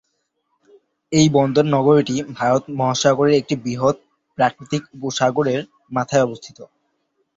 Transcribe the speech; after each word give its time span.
এই 1.11 1.27
বন্দর 1.33 1.65
নগরীটি 1.75 2.15
ভারত 2.33 2.63
মহাসাগরের 2.79 3.35
একটি 3.37 3.55
বৃহৎ 3.63 3.95
প্রাকৃতিক 4.37 4.81
উপসাগরের 4.95 5.61
মাথায় 5.91 6.25
অবস্থিত। 6.27 6.57